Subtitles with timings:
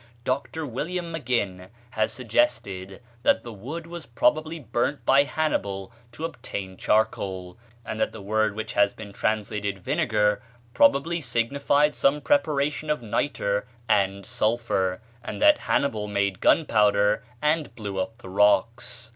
[0.23, 0.65] Dr.
[0.65, 7.55] William Maginn has suggested that the wood was probably burnt by Hannibal to obtain charcoal;
[7.85, 10.41] and the word which has been translated "vinegar"
[10.73, 17.99] probably signified some preparation of nitre and sulphur, and that Hannibal made gunpowder and blew
[17.99, 19.09] up the rocks.